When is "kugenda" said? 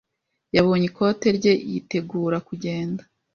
2.47-3.01